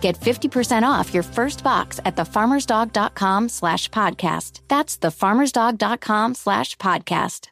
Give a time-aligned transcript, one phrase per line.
[0.00, 4.60] Get 50% off your first box at thefarmersdog.com slash podcast.
[4.68, 7.48] That's thefarmersdog.com slash podcast.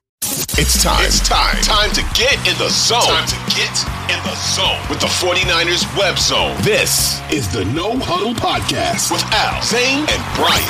[0.58, 1.04] It's time.
[1.04, 1.60] It's time.
[1.62, 3.02] Time to get in the zone.
[3.02, 3.76] Time to get
[4.10, 6.56] in the zone with the 49ers web zone.
[6.62, 10.62] This is the No Huddle Podcast with Al, Zain, and Brian.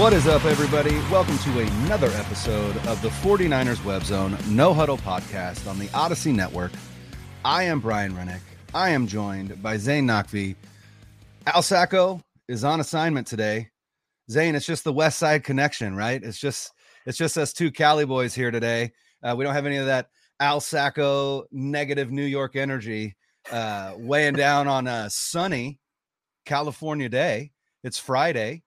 [0.00, 0.94] What is up, everybody?
[1.10, 6.34] Welcome to another episode of the 49ers Web Zone No Huddle Podcast on the Audacy
[6.34, 6.72] Network.
[7.44, 8.40] I am Brian Renick.
[8.72, 10.54] I am joined by Zain Naqvi.
[11.46, 13.68] Al Sacco is on assignment today.
[14.30, 16.22] Zain, it's just the West Side connection, right?
[16.22, 16.72] It's just
[17.04, 18.92] it's just us two Cali boys here today.
[19.22, 23.16] Uh, we don't have any of that Al Sacco negative New York energy
[23.50, 25.80] uh, weighing down on a sunny
[26.46, 27.50] California day.
[27.82, 28.62] It's Friday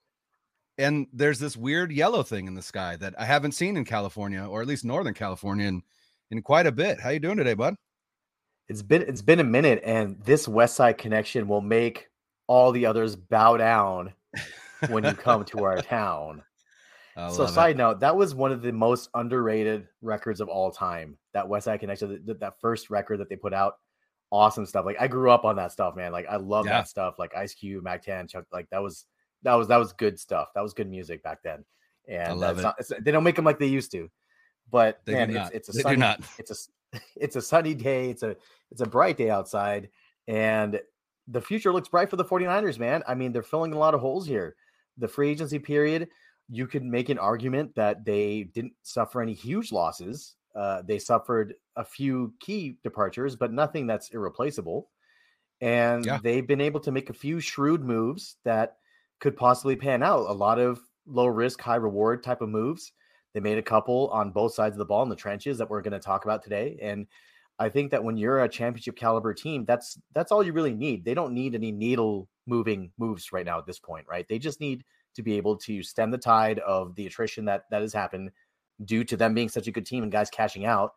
[0.78, 4.44] and there's this weird yellow thing in the sky that I haven't seen in California,
[4.44, 5.82] or at least Northern California, in,
[6.32, 7.00] in quite a bit.
[7.00, 7.76] How you doing today, bud?
[8.68, 12.08] It's been it's been a minute, and this West Side connection will make
[12.48, 14.14] all the others bow down
[14.90, 16.44] when you come to our town.
[17.16, 17.78] so, side it.
[17.78, 21.18] note, that was one of the most underrated records of all time.
[21.34, 23.76] That West Side Connection, that, that first record that they put out,
[24.32, 24.86] awesome stuff.
[24.86, 26.12] Like I grew up on that stuff, man.
[26.12, 26.74] Like I love yeah.
[26.74, 27.16] that stuff.
[27.18, 28.46] Like Ice Cube, Mack 10, Chuck.
[28.52, 29.06] Like that was
[29.44, 30.50] that was that was good stuff.
[30.56, 31.64] That was good music back then.
[32.08, 34.10] And it's not, they don't make them like they used to.
[34.72, 36.22] But they man, it's, it's a sunny, not.
[36.38, 36.56] it's a
[37.16, 38.10] it's a sunny day.
[38.10, 38.36] It's a
[38.72, 39.90] it's a bright day outside,
[40.28, 40.80] and
[41.28, 43.04] the future looks bright for the 49ers, man.
[43.08, 44.56] I mean, they're filling a lot of holes here.
[44.98, 46.10] The free agency period,
[46.50, 50.36] you could make an argument that they didn't suffer any huge losses.
[50.56, 54.90] Uh, they suffered a few key departures, but nothing that's irreplaceable.
[55.62, 56.20] And yeah.
[56.22, 58.78] they've been able to make a few shrewd moves that
[59.20, 60.30] could possibly pan out.
[60.30, 62.92] A lot of low risk, high reward type of moves.
[63.36, 65.82] They made a couple on both sides of the ball in the trenches that we're
[65.82, 66.80] going to talk about today.
[66.82, 67.06] And
[67.60, 71.04] I think that when you're a championship caliber team, that's that's all you really need.
[71.04, 74.26] They don't need any needle moving moves right now at this point, right?
[74.30, 74.86] They just need
[75.16, 78.32] to be able to stem the tide of the attrition that that has happened
[78.86, 80.94] due to them being such a good team and guys cashing out.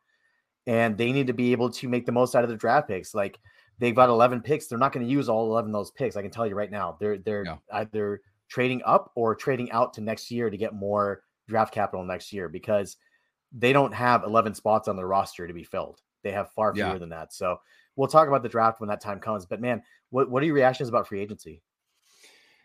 [0.65, 3.16] And they need to be able to make the most out of their draft picks.
[3.16, 3.41] Like
[3.81, 4.69] they've got 11 picks.
[4.69, 6.16] They're not going to use all 11 of those picks.
[6.16, 6.99] I can tell you right now.
[7.00, 7.59] They're they're no.
[7.72, 12.33] either trading up or trading out to next year to get more draft capital next
[12.33, 12.97] year because
[13.53, 16.01] they don't have 11 spots on their roster to be filled.
[16.23, 16.99] They have far fewer yeah.
[16.99, 17.33] than that.
[17.33, 17.59] So
[17.97, 19.47] we'll talk about the draft when that time comes.
[19.47, 21.63] But man, what what are your reactions about free agency?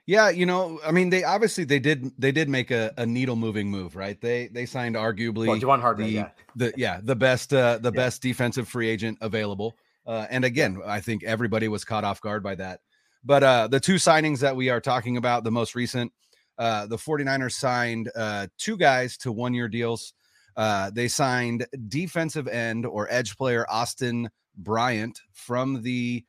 [0.06, 3.38] Yeah, you know, I mean, they obviously they did they did make a, a needle
[3.38, 4.20] moving move, right?
[4.20, 6.30] They they signed arguably well, Javon Hargrave, the, yeah.
[6.56, 8.02] the yeah the best uh, the yeah.
[8.02, 9.76] best defensive free agent available.
[10.06, 12.82] Uh, and again, I think everybody was caught off guard by that.
[13.24, 16.12] But uh, the two signings that we are talking about, the most recent,
[16.58, 20.14] uh, the 49ers signed uh, two guys to one year deals.
[20.56, 26.24] Uh, they signed defensive end or edge player Austin Bryant from the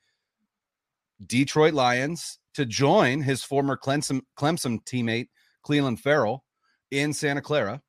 [1.27, 5.29] Detroit Lions to join his former Clemson, Clemson teammate,
[5.67, 6.45] Clelin Ferrell,
[6.91, 7.83] in Santa Clara.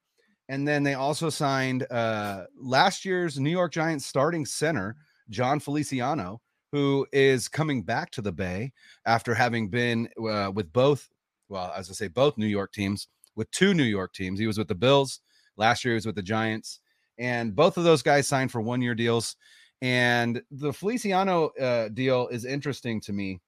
[0.49, 4.95] And then they also signed uh, last year's New York Giants starting center,
[5.29, 6.41] Jon Feliciano,
[6.71, 8.71] who is coming back to the Bay
[9.05, 11.09] after having been uh, with both,
[11.49, 14.39] well, as I say, both New York teams, with two New York teams.
[14.39, 15.19] He was with the Bills
[15.57, 16.79] last year, he was with the Giants,
[17.17, 19.35] and both of those guys signed for one year deals.
[19.81, 23.39] And the Feliciano uh, deal is interesting to me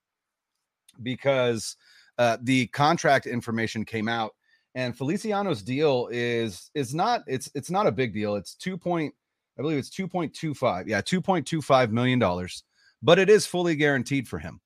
[1.02, 1.76] because
[2.18, 4.34] uh, the contract information came out
[4.76, 8.36] and Feliciano's deal is is not it's it's not a big deal.
[8.36, 9.14] It's two point
[9.58, 10.88] I believe it's 2.25.
[10.88, 12.64] Yeah, 2.25 million dollars,
[13.02, 14.62] but it is fully guaranteed for him.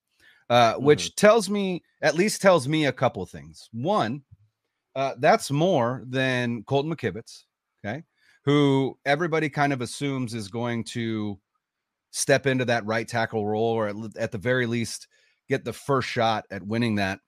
[0.52, 0.84] Uh, mm-hmm.
[0.84, 3.70] which tells me at least tells me a couple things.
[3.72, 4.20] One,
[4.94, 7.44] uh, that's more than Colton McKivitz,
[7.82, 8.02] okay,
[8.44, 11.40] who everybody kind of assumes is going to
[12.10, 15.08] step into that right tackle role, or at, at the very least
[15.48, 17.20] get the first shot at winning that.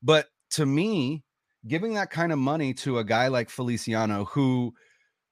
[0.00, 1.24] But to me,
[1.66, 4.72] giving that kind of money to a guy like Feliciano who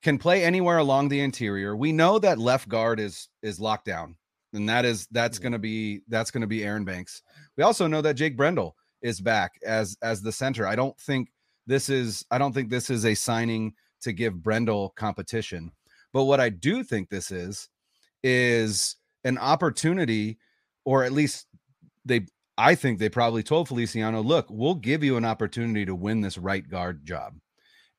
[0.02, 1.76] can play anywhere along the interior.
[1.76, 4.16] We know that left guard is is locked down,
[4.52, 7.22] and that is that's going to be that's going to be Aaron Banks.
[7.56, 10.66] We also know that Jake Brendel is back as as the center.
[10.66, 11.30] I don't think
[11.66, 15.72] this is I don't think this is a signing to give Brendel competition.
[16.12, 17.68] But what I do think this is
[18.22, 20.38] is an opportunity,
[20.84, 21.46] or at least
[22.04, 26.22] they I think they probably told Feliciano, look, we'll give you an opportunity to win
[26.22, 27.34] this right guard job.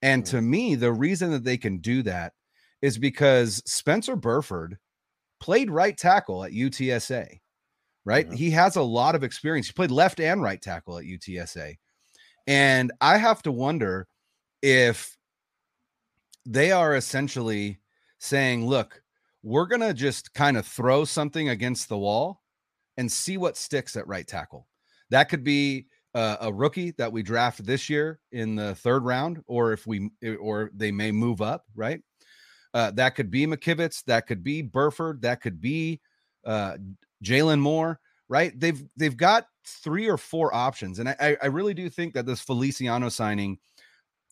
[0.02, 2.34] And to me, the reason that they can do that
[2.82, 4.78] is because Spencer Burford
[5.40, 7.40] played right tackle at UTSA,
[8.06, 8.32] right?
[8.34, 9.68] He has a lot of experience.
[9.68, 11.76] He played left and right tackle at UTSA.
[12.48, 14.08] And I have to wonder
[14.62, 15.16] if
[16.46, 17.80] they are essentially
[18.20, 19.02] saying, look,
[19.44, 22.42] we're going to just kind of throw something against the wall
[22.98, 24.68] and see what sticks at right tackle.
[25.10, 29.42] That could be uh, a rookie that we draft this year in the third round,
[29.48, 30.10] or if we,
[30.40, 32.02] or they may move up, right?
[32.74, 36.00] Uh, that could be McKivitz, that could be Burford, that could be
[36.46, 36.78] uh,
[37.24, 38.58] Jaylon Moore, right?
[38.60, 42.42] They've they've got three or four options, and I I really do think that this
[42.42, 43.58] Feliciano signing,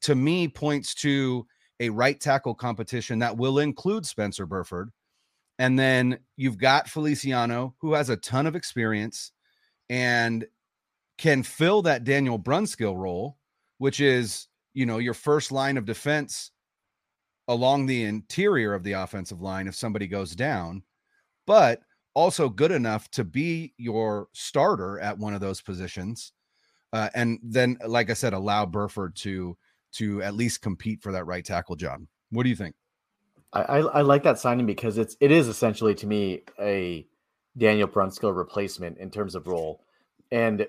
[0.02, 1.48] to me, points to
[1.80, 4.92] a right tackle competition that will include Spencer Burford.
[5.60, 9.32] And then you've got Feliciano, who has a ton of experience
[9.90, 10.46] and
[11.18, 13.38] can fill that Daniel Brunskill role,
[13.80, 16.52] which is, you know, your first line of defense
[17.48, 20.84] along the interior of the offensive line if somebody goes down,
[21.46, 21.82] but
[22.14, 26.34] also good enough to be your starter at one of those positions.
[26.94, 29.58] Uh, and then, like I said, allow Burford to
[29.94, 32.02] to at least compete for that right tackle job.
[32.32, 32.76] What do you think?
[33.54, 37.08] I, I, like that signing because it's it is essentially to me a
[37.58, 39.84] Daniel Brunskill replacement in terms of role.
[40.32, 40.68] And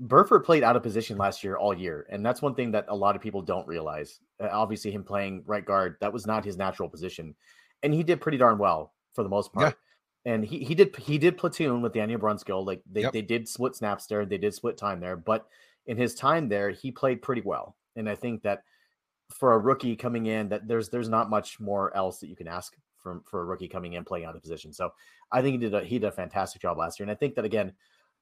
[0.00, 2.96] Burford played out of position last year all year, and that's one thing that a
[2.96, 4.20] lot of people don't realize.
[4.42, 7.34] Uh, obviously, him playing right guard that was not his natural position,
[7.82, 9.76] and he did pretty darn well for the most part.
[10.26, 10.32] Yeah.
[10.32, 12.66] And he he did he did platoon with Daniel Brunskill.
[12.66, 13.12] Like they, yep.
[13.12, 15.46] they did split snaps there, they did split time there, but
[15.86, 17.76] in his time there, he played pretty well.
[17.96, 18.62] And I think that
[19.30, 22.48] for a rookie coming in, that there's there's not much more else that you can
[22.48, 24.72] ask from for a rookie coming in playing out of position.
[24.72, 24.92] So
[25.30, 27.04] I think he did a he did a fantastic job last year.
[27.04, 27.72] And I think that again,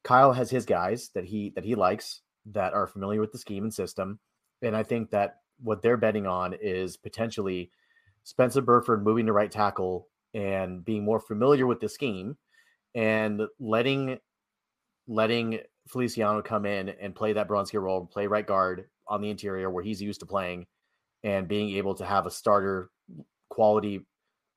[0.03, 3.65] Kyle has his guys that he that he likes that are familiar with the scheme
[3.65, 4.19] and system.
[4.61, 7.71] And I think that what they're betting on is potentially
[8.25, 12.37] Spencer Burford moving to right tackle and being more familiar with the scheme
[12.95, 14.19] and letting
[15.09, 19.69] letting Feliciano come in and play that Brunskill role, play right guard on the interior
[19.69, 20.67] where he's used to playing,
[21.25, 22.91] and being able to have a starter
[23.49, 24.07] quality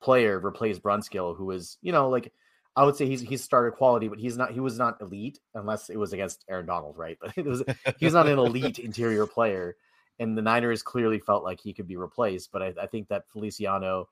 [0.02, 2.31] player replace Brunskill, who is, you know, like
[2.75, 5.90] I would say he's he's starter quality, but he's not he was not elite unless
[5.90, 7.18] it was against Aaron Donald, right?
[7.19, 7.63] But it was
[8.00, 9.75] he's not an elite interior player.
[10.19, 12.51] And the Niners clearly felt like he could be replaced.
[12.51, 14.09] But I, I think that Feliciano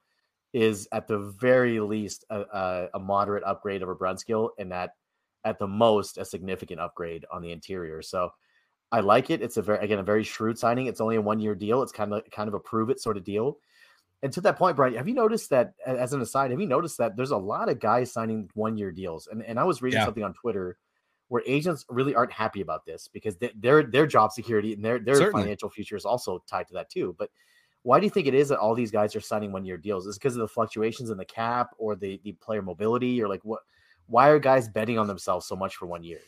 [0.51, 4.95] is at the very least a, a, a moderate upgrade over Brunskill, and that
[5.45, 8.01] at the most a significant upgrade on the interior.
[8.01, 8.31] So
[8.91, 9.41] I like it.
[9.41, 10.85] It's a very again a very shrewd signing.
[10.85, 11.81] It's only a one year deal.
[11.81, 13.57] It's kind of kind of a prove it sort of deal.
[14.21, 16.97] And to that point, Brian, have you noticed that as an aside, have you noticed
[16.99, 19.27] that there's a lot of guys signing one year deals?
[19.27, 20.05] And and I was reading yeah.
[20.05, 20.77] something on Twitter
[21.33, 24.99] where agents really aren't happy about this because they, their their job security and their
[24.99, 25.41] their Certainly.
[25.41, 27.15] financial future is also tied to that too.
[27.17, 27.31] But
[27.81, 30.05] why do you think it is that all these guys are signing one year deals?
[30.05, 33.41] Is because of the fluctuations in the cap or the the player mobility or like
[33.41, 33.61] what?
[34.05, 36.19] why are guys betting on themselves so much for one year?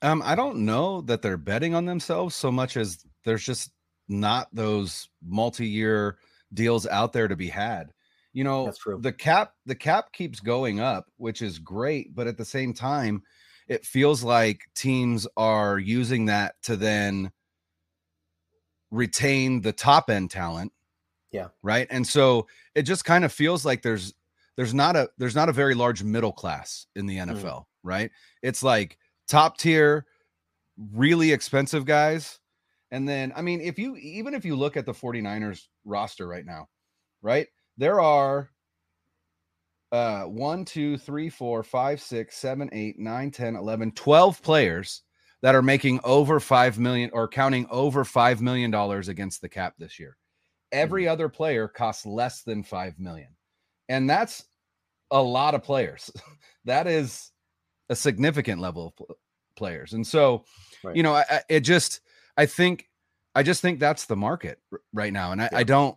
[0.00, 3.72] Um, I don't know that they're betting on themselves so much as there's just
[4.08, 6.16] not those multi-year
[6.54, 7.92] deals out there to be had.
[8.32, 8.98] You know, That's true.
[9.02, 13.22] the cap the cap keeps going up, which is great, but at the same time,
[13.68, 17.32] it feels like teams are using that to then
[18.90, 20.72] retain the top end talent.
[21.32, 21.48] Yeah.
[21.62, 21.86] Right.
[21.90, 24.14] And so it just kind of feels like there's
[24.56, 27.64] there's not a there's not a very large middle class in the NFL, mm.
[27.82, 28.10] right?
[28.42, 30.06] It's like top tier,
[30.92, 32.38] really expensive guys.
[32.92, 36.46] And then, I mean, if you even if you look at the 49ers roster right
[36.46, 36.68] now,
[37.22, 37.48] right?
[37.76, 38.50] There are
[39.94, 45.02] uh 1, 2, 3, 4, 5, 6, 7, 8, 9, 10, 11, 12 players
[45.42, 49.74] that are making over 5 million or counting over 5 million dollars against the cap
[49.78, 50.16] this year.
[50.72, 51.10] Every mm.
[51.10, 53.28] other player costs less than 5 million
[53.88, 54.44] and that's
[55.10, 56.10] a lot of players.
[56.64, 57.30] that is
[57.88, 59.16] a significant level of
[59.56, 60.44] players, and so
[60.82, 60.96] right.
[60.96, 62.00] you know, I, it just
[62.36, 62.88] I think
[63.34, 64.58] I just think that's the market
[64.92, 65.58] right now, and I, yeah.
[65.58, 65.96] I don't,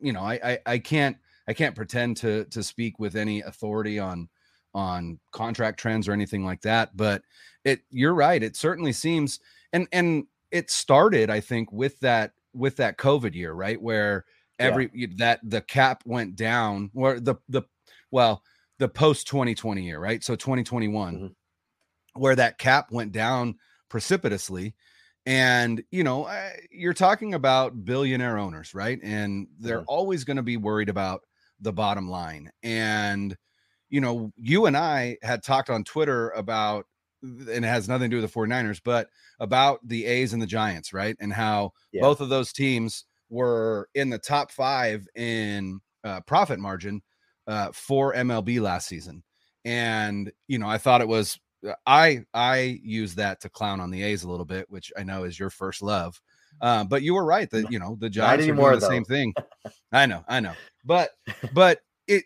[0.00, 1.16] you know, I, I I can't
[1.48, 4.28] I can't pretend to to speak with any authority on
[4.74, 7.22] on contract trends or anything like that, but
[7.64, 8.42] it you're right.
[8.42, 9.40] It certainly seems
[9.72, 13.80] and and it started, I think, with that with that COVID year, right?
[13.80, 14.24] Where
[14.58, 15.08] every yeah.
[15.16, 17.62] that the cap went down, or the the
[18.10, 18.42] well,
[18.78, 20.22] the post 2020 year, right?
[20.22, 22.20] So 2021, mm-hmm.
[22.20, 23.56] where that cap went down
[23.88, 24.74] precipitously.
[25.26, 26.30] And, you know,
[26.70, 28.98] you're talking about billionaire owners, right?
[29.02, 29.88] And they're mm-hmm.
[29.88, 31.22] always going to be worried about
[31.60, 32.50] the bottom line.
[32.62, 33.36] And,
[33.88, 36.86] you know, you and I had talked on Twitter about,
[37.22, 39.08] and it has nothing to do with the 49ers, but
[39.40, 41.16] about the A's and the Giants, right?
[41.20, 42.02] And how yeah.
[42.02, 47.02] both of those teams were in the top five in uh, profit margin
[47.46, 49.22] uh, for MLB last season.
[49.64, 53.90] And, you know, I thought it was, uh, I, I use that to clown on
[53.90, 56.20] the A's a little bit, which I know is your first love.
[56.60, 58.88] Uh, but you were right that, you know, the Giants are doing the though.
[58.88, 59.34] same thing.
[59.92, 61.10] I know, I know, but,
[61.52, 62.24] but it,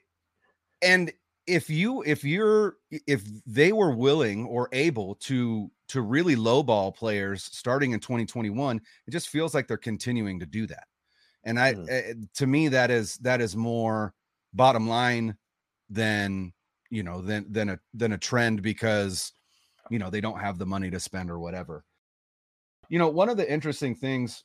[0.81, 1.13] and
[1.47, 7.45] if you, if you're, if they were willing or able to, to really lowball players
[7.45, 10.85] starting in 2021, it just feels like they're continuing to do that.
[11.45, 12.29] And I, mm.
[12.35, 14.15] to me, that is, that is more,
[14.53, 15.37] bottom line
[15.91, 16.53] than
[16.91, 19.33] you know than than a than a trend because
[19.91, 21.85] you know they don't have the money to spend or whatever
[22.89, 24.45] you know one of the interesting things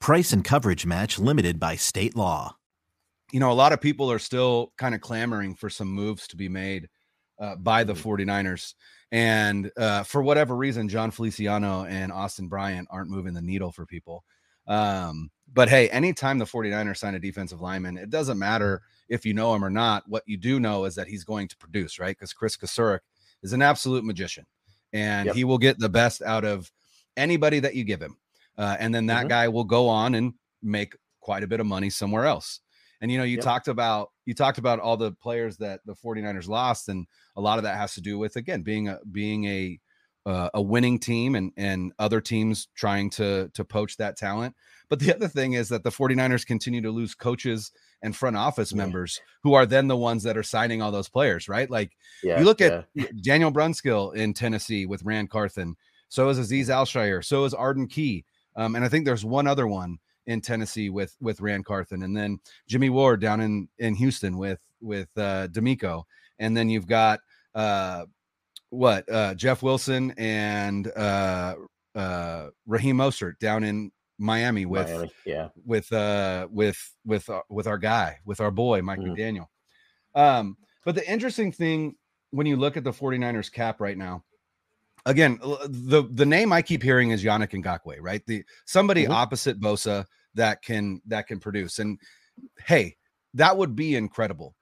[0.00, 2.56] Price and coverage match limited by state law.
[3.32, 6.36] You know, a lot of people are still kind of clamoring for some moves to
[6.36, 6.88] be made
[7.40, 8.26] uh, by the 49ers.
[8.26, 9.16] Mm-hmm.
[9.16, 13.86] And uh, for whatever reason, Jon Feliciano and Austin Bryant aren't moving the needle for
[13.86, 14.24] people.
[14.66, 19.32] Um, but hey, anytime the 49ers sign a defensive lineman, it doesn't matter if you
[19.32, 20.04] know him or not.
[20.06, 22.16] What you do know is that he's going to produce, right?
[22.16, 23.00] Because Chris Kocurek
[23.42, 24.44] is an absolute magician
[24.92, 25.34] and yep.
[25.34, 26.70] he will get the best out of
[27.16, 28.16] anybody that you give him.
[28.58, 29.28] Uh, and then that mm-hmm.
[29.28, 32.60] guy will go on and make quite a bit of money somewhere else.
[33.00, 33.44] And you know, you yep.
[33.44, 37.58] talked about you talked about all the players that the 49ers lost, and a lot
[37.58, 39.78] of that has to do with again being a being a
[40.24, 44.54] uh, a winning team and and other teams trying to to poach that talent.
[44.88, 47.72] But the other thing is that the 49ers continue to lose coaches
[48.02, 48.78] and front office yeah.
[48.78, 51.70] members who are then the ones that are signing all those players, right?
[51.70, 52.86] Like yeah, you look at.
[53.22, 55.76] Daniel Brunskill in Tennessee with Ran Carthon,
[56.08, 57.24] So is Aziz Al-Shaair.
[57.24, 58.24] So is Arden Key.
[58.56, 62.16] Um, and I think there's one other one in Tennessee with with Ran Carthon, and
[62.16, 66.04] then Jimmy Ward down in in Houston with with uh, DeMeco,
[66.38, 67.20] and then you've got
[67.54, 68.06] uh,
[68.70, 71.54] what uh, Jeff Wilson and uh,
[71.94, 77.66] uh, Raheem Mostert down in Miami with Miami, yeah with uh with with uh, with
[77.66, 79.12] our guy with our boy Mike mm-hmm.
[79.12, 79.46] McDaniel.
[80.14, 81.96] Um, but the interesting thing
[82.30, 84.24] when you look at the 49ers cap right now,
[85.06, 88.22] again, the the name I keep hearing is Yannick Ngakoue, right?
[88.26, 89.12] The somebody mm-hmm.
[89.12, 91.78] opposite Bosa that can that can produce.
[91.78, 91.98] And
[92.58, 92.96] hey,
[93.34, 94.54] that would be incredible.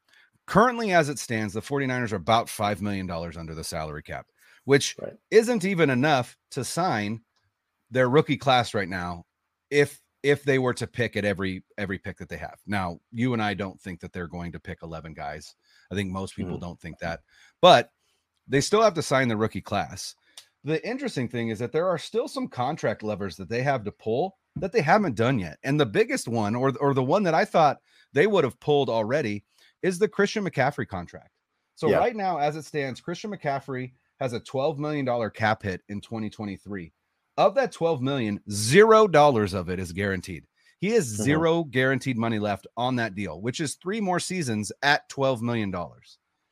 [0.47, 4.27] Currently, as it stands, the 49ers are about $5 million under the salary cap,
[4.67, 5.15] which right.
[5.31, 7.23] isn't even enough to sign
[7.91, 9.25] their rookie class right now
[9.71, 12.59] if if they were to pick at every every pick that they have.
[12.67, 15.55] Now, you and I don't think that they're going to pick 11 guys.
[15.91, 16.65] I think most people mm-hmm.
[16.65, 17.21] don't think that.
[17.61, 17.91] But
[18.47, 20.15] they still have to sign the rookie class
[20.65, 23.93] the interesting thing is that there are still some contract levers that they have to
[23.93, 25.59] pull that they haven't done yet.
[25.65, 27.79] And the biggest one, or, or the one that I thought
[28.13, 29.45] they would have pulled already,
[29.83, 31.31] is the Christian McCaffrey contract.
[31.75, 31.99] So, yeah.
[31.99, 36.93] right now, as it stands, Christian McCaffrey has a $12 million cap hit in 2023.
[37.37, 40.45] Of that 12 million, zero dollars of it is guaranteed.
[40.79, 41.25] He has Mhm.
[41.25, 45.75] 0 guaranteed money left on that deal, which is three more seasons at $12 million.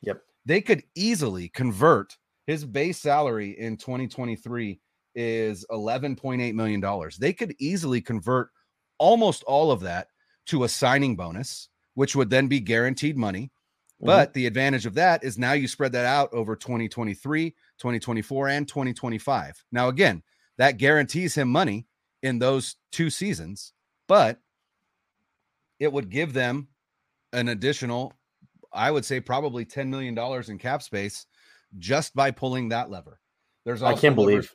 [0.01, 0.23] Yep.
[0.45, 4.81] They could easily convert his base salary in 2023
[5.15, 7.11] is $11.8 million.
[7.19, 8.51] They could easily convert
[8.99, 10.09] almost all of that
[10.47, 13.53] to a signing bonus, which would then be guaranteed money.
[14.01, 14.07] Mhm.
[14.07, 18.67] But the advantage of that is now you spread that out over 2023, 2024, and
[18.67, 19.65] 2025.
[19.71, 20.23] Now, again,
[20.59, 21.87] that guarantees him money
[22.23, 23.73] in those two seasons,
[24.09, 24.41] but
[25.79, 26.69] it would give them
[27.33, 28.13] an additional,
[28.73, 30.17] I would say, probably $10 million
[30.49, 31.27] in cap space
[31.79, 33.19] just by pulling that lever.
[33.65, 34.55] There's I can't believe.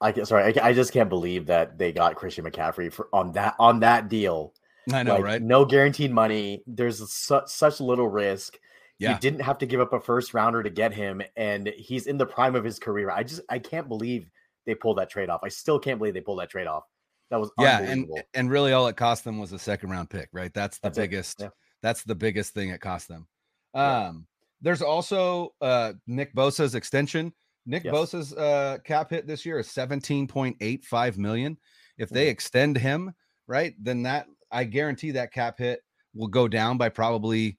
[0.00, 3.32] I can, sorry, I, I just can't believe that they got Christian McCaffrey for on
[3.32, 4.54] that on that deal.
[4.92, 5.42] I know, Like, right?
[5.42, 6.62] No guaranteed money.
[6.66, 8.58] There's su- such little risk.
[8.98, 9.12] Yeah.
[9.12, 12.16] You didn't have to give up a first rounder to get him, and he's in
[12.16, 13.10] the prime of his career.
[13.10, 14.30] I just I can't believe
[14.66, 15.40] they pulled that trade off.
[15.44, 16.84] I still can't believe they pulled that trade off.
[17.30, 20.28] That was yeah, and and really all it cost them was a second round pick,
[20.32, 20.52] right?
[20.54, 21.40] That's the That's biggest.
[21.40, 21.48] yeah.
[21.82, 23.28] That's the biggest thing it cost them.
[23.74, 24.26] Um,
[24.60, 27.32] there's also uh Nick Bosa's extension.
[27.66, 27.92] Nick Yes.
[27.92, 31.58] Bosa's uh cap hit this year is 17.85 million.
[31.98, 32.30] If they Mhm.
[32.30, 33.12] extend him,
[33.46, 35.80] right, then that I guarantee that cap hit
[36.14, 37.58] will go down by probably,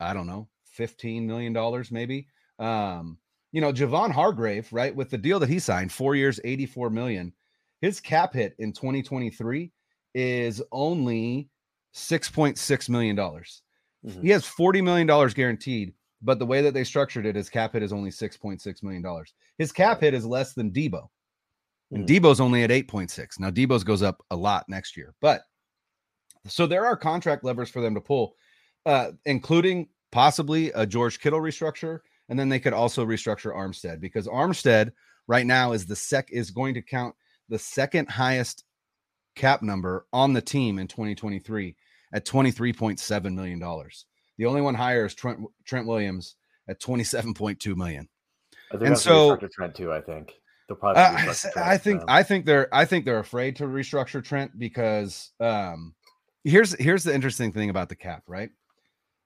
[0.00, 2.28] I don't know, 15 million dollars, maybe.
[2.58, 3.18] Um,
[3.52, 7.32] you know, Javon Hargrave, right, with the deal that he signed, four years, 84 million.
[7.80, 9.72] His cap hit in 2023
[10.14, 11.50] is only
[11.92, 13.62] 6.6 million dollars.
[14.06, 14.22] Mhm.
[14.22, 17.74] He has 40 million dollars guaranteed, but the way that they structured it, his cap
[17.74, 19.34] hit is only 6.6 million dollars.
[19.58, 21.08] His cap hit is less than Deebo.
[21.92, 22.08] And Mhm.
[22.08, 23.38] Deebo's only at 8.6.
[23.38, 25.14] Now Deebo's goes up a lot next year.
[25.20, 25.42] But
[26.46, 28.36] so there are contract levers for them to pull,
[28.86, 34.26] uh, including possibly a George Kittle restructure, and then they could also restructure Armstead because
[34.26, 34.92] Armstead
[35.26, 37.14] right now is the sec is going to count
[37.48, 38.64] the second highest
[39.36, 41.76] cap number on the team in 2023
[42.12, 44.06] at 23.7 million dollars.
[44.38, 46.36] The only one higher is Trent Trent Williams
[46.68, 48.08] at 27.2 million.
[48.72, 49.92] I think and so- so Trent too.
[49.92, 50.32] I think
[50.68, 51.02] they'll probably.
[51.02, 52.02] Uh, I- Trent, I think.
[52.08, 55.94] I think they're I think they're afraid to restructure Trent because um
[56.42, 58.50] here's here's the interesting thing about the cap, right?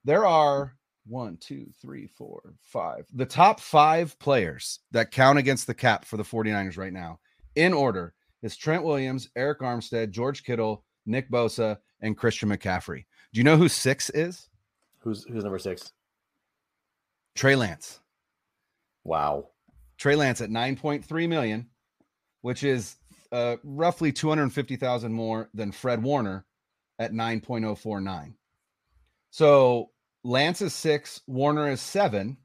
[0.05, 0.75] There are
[1.07, 3.05] one, two, three, four, five.
[3.13, 7.19] The top five players that count against the cap for the 49ers right now,
[7.55, 13.05] in order, is Trent Williams, Arik Armstead, George Kittle, Nick Bosa, and Christian McCaffrey.
[13.33, 14.49] Do you know who six is?
[14.99, 15.91] Who's who's number six?
[17.35, 17.99] Trey Lance.
[19.03, 19.49] Wow.
[19.97, 21.67] Trey Lance at 9.3 million,
[22.41, 22.95] which is
[23.31, 26.45] uh, roughly 250,000 more than Fred Warner
[26.99, 28.33] at 9.049.
[29.31, 29.89] So
[30.23, 32.37] Lance is six, Warner is seven,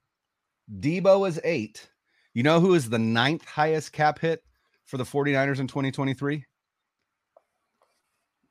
[0.81, 1.88] Deebo is eight.
[2.35, 4.43] You know who is the ninth highest cap hit
[4.85, 6.37] for the 49ers in 2023?
[6.37, 6.45] Is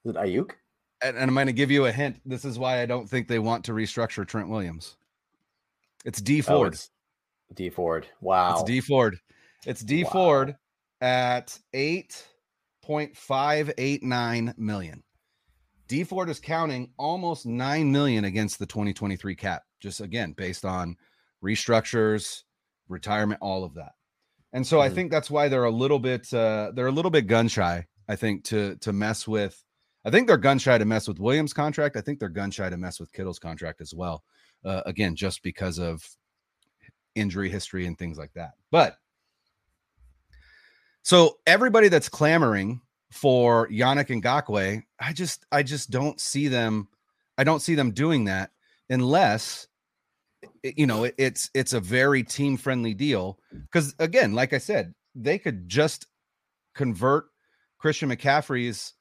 [0.05, 0.51] it Aiyuk?
[1.03, 2.19] And, and I'm going to give you a hint.
[2.25, 4.95] This is why I don't think they want to restructure Trent Williams.
[6.05, 6.73] It's D Oh, Ford.
[6.73, 6.89] it's
[7.53, 8.07] Dee Ford.
[8.21, 8.51] Wow.
[8.51, 9.17] It's Dee Ford.
[9.65, 10.09] It's D Wow.
[10.09, 10.55] Ford
[11.01, 15.03] at 8.589 million.
[15.87, 20.95] Dee Ford is counting almost 9 million against the 2023 cap, just again based on
[21.43, 22.43] restructures,
[22.87, 23.91] retirement, all of that.
[24.53, 24.91] And so I Mhm.
[24.95, 28.15] think that's why they're a little bit uh they're a little bit gun shy, I
[28.15, 29.63] think, to to mess with
[30.05, 31.95] I think they're gun shy to mess with Williams' contract.
[31.95, 34.23] I think they're gun shy to mess with Kittle's contract as well.
[34.65, 36.05] Uh, again, just because of
[37.15, 38.53] injury history and things like that.
[38.71, 38.97] But
[41.03, 46.87] so everybody that's clamoring for Yannick Ngakoue, I just I just don't see them.
[47.37, 48.51] I don't see them doing that
[48.89, 49.67] unless
[50.63, 53.37] you know it, it's it's a very team friendly deal.
[53.51, 56.07] Because again, like I said, they could just
[56.73, 57.25] convert
[57.77, 58.93] Christian McCaffrey's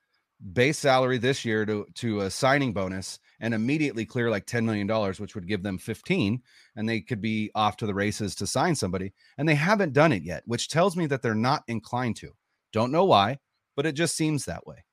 [0.52, 4.86] base salary this year to to a signing bonus and immediately clear like 10 million
[4.86, 6.42] dollars which would give them 15
[6.76, 10.12] and they could be off to the races to sign somebody and they haven't done
[10.12, 12.32] it yet which tells me that they're not inclined to.
[12.72, 13.38] Don't know why
[13.76, 14.84] but it just seems that way.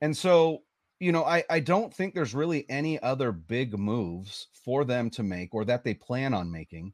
[0.00, 0.62] And so
[1.00, 5.22] you know i i don't think there's really any other big moves for them to
[5.22, 6.92] make or that they plan on making.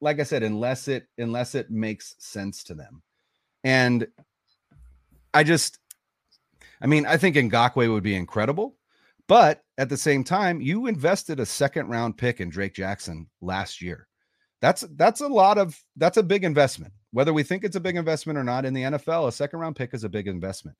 [0.00, 3.02] Like i said unless it unless it makes sense to them.
[3.64, 4.06] And
[5.34, 5.79] i just
[6.80, 8.76] I mean, I think Ngakoue would be incredible,
[9.28, 13.80] but at the same time, you invested a second round pick in Drake Jackson last
[13.82, 14.06] year.
[14.60, 16.92] That's that's a lot of that's a big investment.
[17.12, 19.76] Whether we think it's a big investment or not in the NFL, a second round
[19.76, 20.76] pick is a big investment.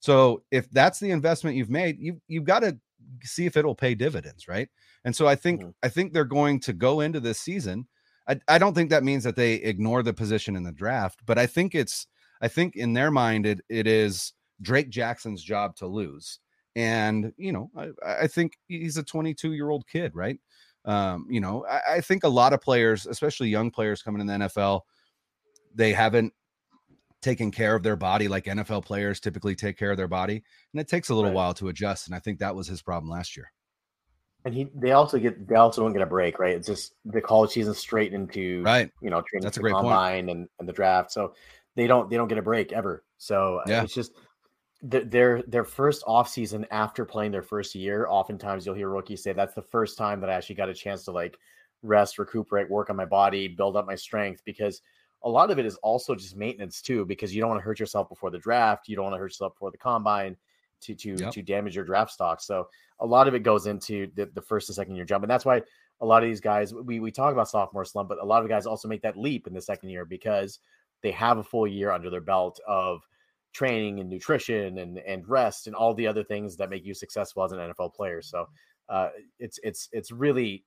[0.00, 2.78] So if that's the investment you've made, you you've got to
[3.22, 4.68] see if it'll pay dividends, right?
[5.04, 5.74] And so I think Mhm.
[5.82, 7.86] I think they're going to go into this season.
[8.28, 11.38] I, I don't think that means that they ignore the position in the draft, but
[11.38, 12.06] I think it's
[12.40, 14.32] I think in their mind it it is
[14.62, 16.38] Drake Jackson's job to lose.
[16.74, 17.90] And, you know, I,
[18.22, 20.38] I think he's a 22 year old kid, right?
[20.84, 24.26] Um, you know, I, I think a lot of players, especially young players coming in
[24.26, 24.80] the NFL,
[25.74, 26.32] they haven't
[27.20, 30.42] taken care of their body like NFL players typically take care of their body.
[30.72, 31.36] And it takes a little right.
[31.36, 32.08] while to adjust.
[32.08, 33.52] And I think that was his problem last year.
[34.44, 36.56] And he, they also get, they also don't get a break, right?
[36.56, 38.90] It's just the college season straight into, right?
[39.00, 41.12] You know, training that's a great combine and, and the draft.
[41.12, 41.34] So
[41.76, 43.04] they don't, they don't get a break ever.
[43.18, 43.84] So yeah.
[43.84, 44.12] it's just
[44.82, 48.06] their their first off season after playing their first year.
[48.08, 51.04] Oftentimes, you'll hear rookies say that's the first time that I actually got a chance
[51.04, 51.38] to like
[51.82, 54.82] rest, recuperate, work on my body, build up my strength because
[55.24, 57.78] a lot of it is also just maintenance too, because you don't want to hurt
[57.78, 58.88] yourself before the draft.
[58.88, 60.36] You don't want to hurt yourself before the combine
[60.80, 61.32] to to yep.
[61.32, 62.40] to damage your draft stock.
[62.40, 62.68] So
[62.98, 65.22] a lot of it goes into the, the first and second year jump.
[65.22, 65.62] And that's why
[66.00, 68.48] a lot of these guys we we talk about sophomore slump, but a lot of
[68.48, 70.58] guys also make that leap in the second year because
[71.02, 73.06] they have a full year under their belt of
[73.52, 77.44] training and nutrition and and rest and all the other things that make you successful
[77.44, 78.22] as an NFL player.
[78.22, 78.46] So
[78.88, 80.64] uh, it's it's it's really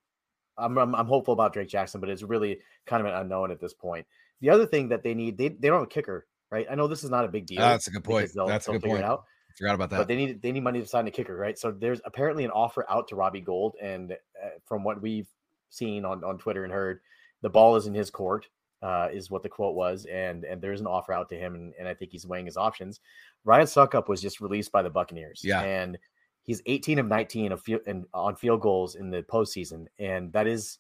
[0.58, 3.60] I'm, I'm, I'm hopeful about Drake Jackson, but it's really kind of an unknown at
[3.60, 4.06] this point.
[4.42, 6.66] The other thing that they need they they don't have a kicker, right?
[6.70, 7.62] I know this is not a big deal.
[7.62, 8.32] that's a good point.
[8.36, 9.04] That's a good point.
[9.04, 9.24] Out.
[9.58, 9.98] Forgot about that.
[9.98, 11.58] But they need they need money to sign a kicker, right?
[11.58, 15.28] So there's apparently an offer out to Robbie Gould, and uh, from what we've
[15.70, 17.00] seen on on Twitter and heard,
[17.42, 18.48] the ball is in his court
[18.86, 21.74] uh, is what the quote was, and and there's an offer out to him, and,
[21.80, 23.00] and I think he's weighing his options.
[23.44, 25.98] Ryan Succop was just released by the Buccaneers, yeah, and
[26.44, 30.46] he's 18 of 19 of field and on field goals in the postseason, and that
[30.46, 30.78] is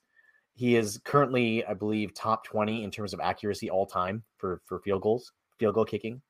[0.53, 4.79] he is currently, I believe, top 20 in terms of accuracy all time for for
[4.81, 6.21] field goals, field goal kicking.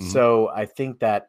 [0.00, 0.08] Mm-hmm.
[0.08, 1.28] So I think that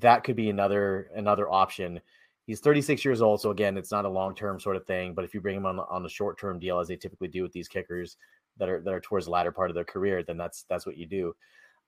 [0.00, 2.00] that could be another another option.
[2.46, 5.14] He's 36 years old, so again, it's not a long term sort of thing.
[5.14, 7.44] But if you bring him on on the short term deal, as they typically do
[7.44, 8.16] with these kickers,
[8.58, 10.96] that are that are towards the latter part of their career, then that's that's what
[10.96, 11.34] you do.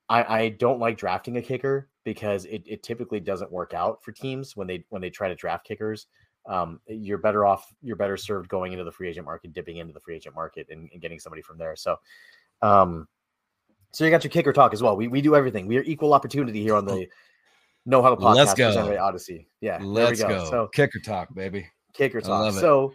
[0.09, 4.11] I, I don't like drafting a kicker because it, it typically doesn't work out for
[4.11, 6.07] teams when they when they try to draft kickers.
[6.47, 9.93] Um, you're better off, you're better served going into the free agent market, dipping into
[9.93, 11.77] the free agent market, and, and getting somebody from there.
[11.77, 11.97] So,
[12.61, 13.07] um,
[13.93, 14.97] so you got your kicker talk as well.
[14.97, 15.67] We we do everything.
[15.67, 17.07] We are equal opportunity here on the
[17.87, 18.35] No Huddle Podcast.
[18.35, 19.47] Let's go, Audacy.
[19.61, 20.29] Yeah, let's go.
[20.29, 20.51] go.
[20.51, 21.69] So kicker talk, baby.
[21.93, 22.53] Kicker talk.
[22.55, 22.95] So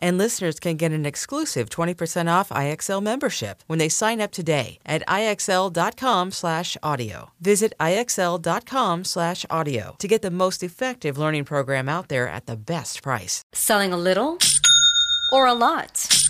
[0.00, 4.78] And listeners can get an exclusive 20% off IXL membership when they sign up today
[4.84, 7.30] at IXL.com slash audio.
[7.40, 12.56] Visit IXL.com slash audio to get the most effective learning program out there at the
[12.56, 13.44] best price.
[13.52, 14.38] Selling a little
[15.32, 16.29] or a lot.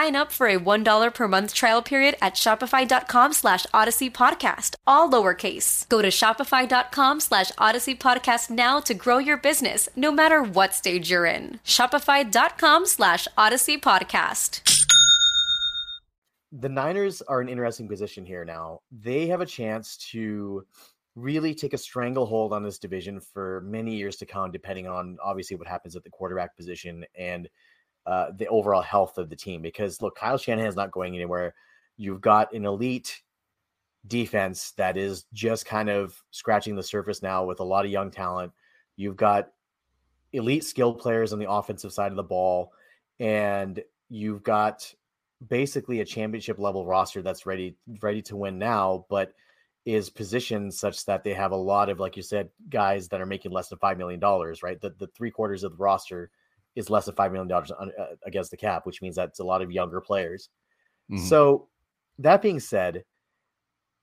[0.09, 5.87] up for a $1 per month trial period at shopify.com slash odyssey podcast, all lowercase.
[5.89, 11.11] Go to shopify.com slash odyssey podcast now to grow your business, no matter what stage
[11.11, 11.59] you're in.
[11.63, 14.61] Shopify.com slash odyssey podcast.
[16.51, 18.79] The Niners are an interesting position here now.
[18.91, 20.65] They have a chance to
[21.15, 25.55] really take a stranglehold on this division for many years to come, depending on obviously
[25.57, 27.49] what happens at the quarterback position and
[28.05, 29.61] uh, the overall health of the team.
[29.61, 31.53] Because look, Kyle Shanahan is not going anywhere
[32.01, 33.21] You've got an elite
[34.07, 38.09] defense that is just kind of scratching the surface now with a lot of young
[38.09, 38.51] talent.
[38.95, 39.51] You've got
[40.33, 42.73] elite skill players on the offensive side of the ball,
[43.19, 44.91] and you've got
[45.47, 49.33] basically a championship level roster that's ready ready to win now, but
[49.85, 53.27] is positioned such that they have a lot of, like you said, guys that are
[53.27, 54.63] making less than five million dollars.
[54.63, 56.31] Right, the the three quarters of the roster
[56.75, 57.87] is less than five million dollars uh,
[58.25, 60.49] against the cap, which means that's a lot of younger players.
[61.11, 61.25] Mm-hmm.
[61.25, 61.67] So
[62.19, 63.03] that being said,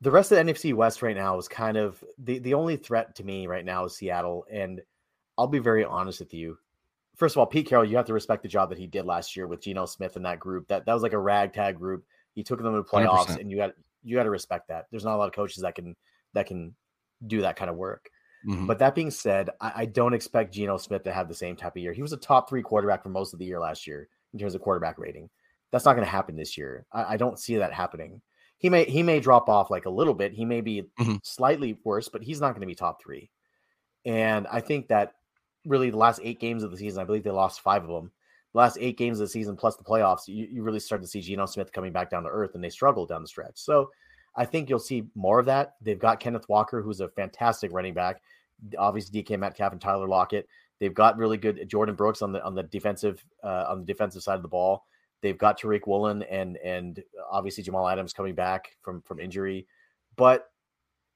[0.00, 3.14] the rest of the NFC West right now is kind of the the only threat
[3.16, 4.80] to me right now is Seattle, and
[5.36, 6.58] I'll be very honest with you.
[7.16, 9.36] First of all, Pete Carroll, you have to respect the job that he did last
[9.36, 10.68] year with Geno Smith and that group.
[10.68, 12.04] That that was like a ragtag group.
[12.34, 13.40] He took them to the playoffs, 100%.
[13.40, 13.72] and you got
[14.04, 14.86] you got to respect that.
[14.90, 15.96] There's not a lot of coaches that can
[16.34, 16.74] that can
[17.26, 18.08] do that kind of work.
[18.46, 18.66] Mm-hmm.
[18.66, 21.72] But that being said, I, I, don't expect Geno Smith to have the same type
[21.72, 21.92] of year.
[21.92, 24.54] He was a top three quarterback for most of the year last year in terms
[24.54, 25.28] of quarterback rating.
[25.72, 26.86] That's not going to happen this year.
[26.92, 28.22] I, I, don't see that happening.
[28.58, 30.32] He may he may drop off like a little bit.
[30.32, 31.16] He may be mm-hmm.
[31.22, 33.30] slightly worse, but he's not going to be top three.
[34.04, 35.14] And I think that
[35.64, 38.10] really the last eight games of the season, I believe they lost five of them.
[38.54, 41.08] The last eight games of the season plus the playoffs, you, you really start to
[41.08, 43.56] see Geno Smith coming back down to earth, and they struggle down the stretch.
[43.56, 43.90] So
[44.36, 45.74] I think you'll see more of that.
[45.80, 48.22] They've got Kenneth Walker, who's a fantastic running back.
[48.78, 50.48] Obviously, DK Metcalf and Tyler Lockett.
[50.80, 54.22] They've got really good Jordyn Brooks on the on the defensive uh, on the defensive
[54.22, 54.84] side of the ball.
[55.20, 59.66] They've got Tariq Woolen and and obviously Jamal Adams coming back from from injury,
[60.16, 60.50] but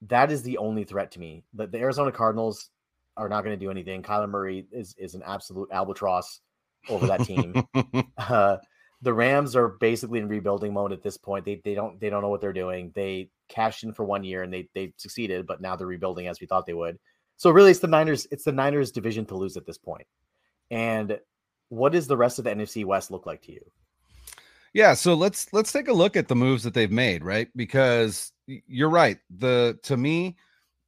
[0.09, 1.45] that is the only threat to me.
[1.55, 2.71] The, the Arizona Cardinals
[3.17, 4.03] are not going to do anything.
[4.03, 6.41] Kyler Murray is is an absolute albatross
[6.89, 7.55] over that team.
[8.19, 8.57] uh,
[9.03, 11.45] the Rams are basically in rebuilding mode at this point.
[11.45, 12.93] They they don't they don't know what they're doing.
[12.95, 16.41] They cashed in for one year and they they succeeded, but now they're rebuilding as
[16.41, 16.99] we thought they would.
[17.37, 18.27] So really, it's the Niners.
[18.31, 20.07] It's the Niners division to lose at this point.
[20.71, 21.19] And
[21.69, 23.61] what does the rest of the NFC West look like to you?
[24.73, 27.49] Yeah, so let's let's take a look at the moves that they've made, right?
[27.57, 29.19] Because you're right.
[29.37, 30.37] The to me,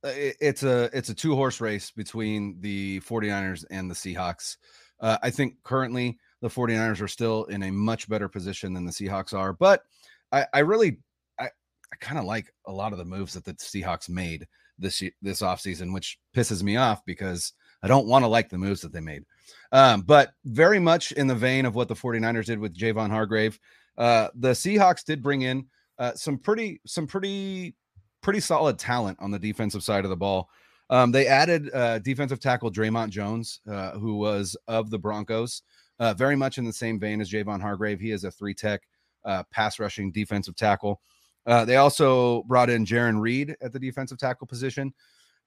[0.05, 4.57] uh, it's a it's a two horse race between the 49ers and the Seahawks.
[5.01, 8.93] Uh, I think currently the 49ers are still in a much better position than the
[8.93, 9.85] Seahawks are, but
[10.31, 10.99] I, I really
[11.41, 14.47] I, I kind of like a lot of the moves that the Seahawks made
[14.79, 18.83] this this offseason, which pisses me off because I don't want to like the moves
[18.83, 19.25] that they made.
[19.73, 23.59] Um, but very much in the vein of what the 49ers did with Javon Hargrave,
[23.97, 25.65] uh, the Seahawks did bring in
[25.99, 27.75] uh, some pretty some pretty
[28.21, 30.51] pretty solid talent on the defensive side of the ball.
[30.91, 35.63] Um, they added uh, defensive tackle Dre'Mont Jones, uh, who was of the Broncos,
[35.99, 38.01] uh, very much in the same vein as Javon Hargrave.
[38.01, 38.83] He is a three tech
[39.25, 41.01] uh, pass rushing defensive tackle.
[41.47, 44.95] Uh, they also brought in Jarran Reed at the defensive tackle position,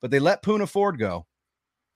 [0.01, 1.25] but they let Poona Ford go.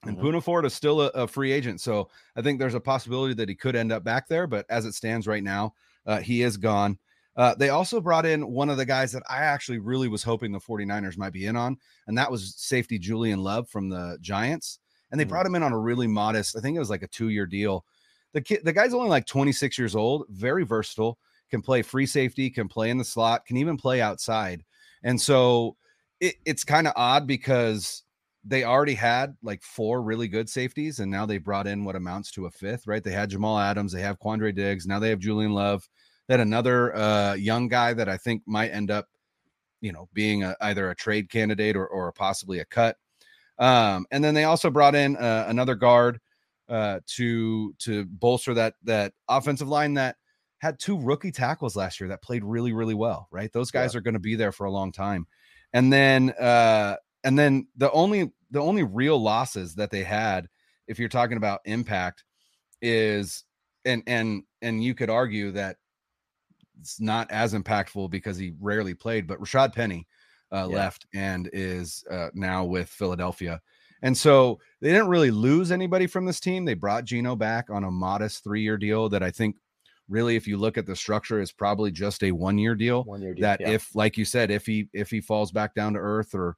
[0.04, 0.26] And mm-hmm.
[0.26, 1.80] Poona Ford is still a, a, free agent.
[1.80, 4.48] So I think there's a possibility that he could end up back there.
[4.48, 5.74] But as it stands right now,
[6.06, 6.98] uh, he is gone.
[7.36, 10.52] Uh, they also brought in one of the guys that I actually really was hoping
[10.52, 14.80] the 49ers might be in on, and that was safety Julian Love from the Giants.
[15.10, 15.30] And they mm-hmm.
[15.30, 17.46] brought him in on a really modest, I think it was like a two year
[17.46, 17.84] deal.
[18.32, 21.18] The kid, the guy's only like 26 years old, very versatile,
[21.50, 24.64] can play free safety, can play in the slot, can even play outside.
[25.02, 25.76] And so
[26.20, 28.04] it, it's kind of odd because
[28.44, 32.30] they already had like four really good safeties, and now they brought in what amounts
[32.32, 33.04] to a fifth, right?
[33.04, 35.88] They had Jamal Adams, they have Quandre Diggs, now they have Julian Love
[36.28, 39.06] that another uh, young guy that I think might end up,
[39.80, 42.96] you know, being a, either a trade candidate or, or possibly a cut.
[43.58, 46.20] Um, and then they also brought in uh, another guard
[46.72, 50.16] uh, to to bolster that that offensive line that
[50.58, 53.28] had two rookie tackles last year that played really really well.
[53.30, 53.98] Right, those guys yeah.
[53.98, 55.26] are going to be there for a long time.
[55.74, 60.48] And then uh, and then the only the only real losses that they had,
[60.88, 62.24] if you're talking about impact,
[62.80, 63.44] is
[63.84, 65.76] and and and you could argue that
[66.80, 70.06] it's not as impactful because he rarely played, but Rashad Penny
[70.50, 70.76] uh, yeah.
[70.76, 73.60] left and is uh, now with Philadelphia.
[74.02, 76.64] And so they didn't really lose anybody from this team.
[76.64, 79.56] They brought Geno back on a modest three year deal that I think
[80.08, 83.04] really, if you look at the structure, is probably just a one year deal.
[83.04, 83.42] One year deal.
[83.42, 83.70] That yeah.
[83.70, 86.56] if, like you said, if he if he falls back down to earth or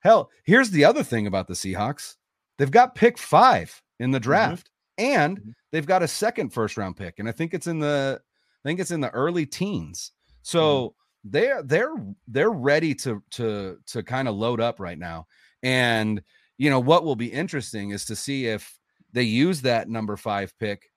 [0.00, 2.16] hell, here's the other thing about the Seahawks.
[2.58, 4.24] They've got pick five in the mm-hmm.
[4.24, 4.66] draft.
[4.66, 4.72] Mm-hmm.
[4.98, 5.50] And mm-hmm.
[5.70, 7.18] they've got a second first round pick.
[7.18, 8.20] And I think it's in the
[8.64, 10.12] I think it's in the early teens.
[10.42, 10.92] So mm.
[11.24, 11.94] they're they're
[12.28, 15.26] they're ready to to to kind of load up right now.
[15.62, 16.22] And
[16.62, 18.78] you know what will be interesting is to see if
[19.12, 20.92] they use that number five pick.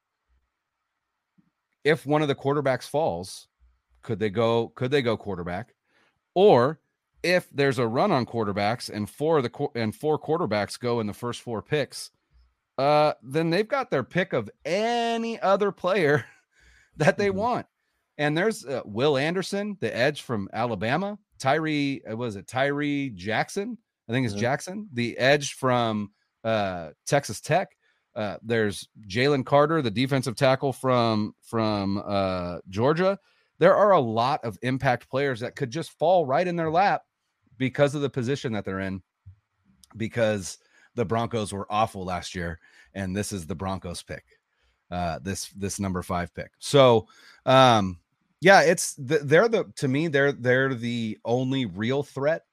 [1.83, 3.47] If one of the quarterbacks falls,
[4.03, 4.67] could they go?
[4.75, 5.73] Could they go quarterback?
[6.35, 6.81] Or
[7.23, 11.07] if there's a run on quarterbacks and four of the and four quarterbacks go in
[11.07, 12.11] the first four picks,
[12.77, 16.25] uh, then they've got their pick of any other player
[16.97, 17.39] that they mm-hmm.
[17.39, 17.65] want.
[18.19, 21.17] And there's uh, Will Anderson, the edge from Alabama.
[21.39, 23.79] Tyree, uh, was it Tyree Jackson?
[24.07, 24.41] I think it's mm-hmm.
[24.41, 26.11] Jackson, the edge from
[26.43, 27.75] uh, Texas Tech.
[28.15, 33.19] Uh, there's Jalen Carter, the defensive tackle from from uh, Georgia.
[33.59, 37.03] There are a lot of impact players that could just fall right in their lap
[37.57, 39.01] because of the position that they're in.
[39.97, 40.57] Because
[40.95, 42.59] the Broncos were awful last year,
[42.93, 44.23] and this is the Broncos pick,
[44.91, 46.51] uh, this this number five pick.
[46.59, 47.07] So,
[47.45, 47.99] um,
[48.39, 52.43] yeah, it's they're the to me they're they're the only real threat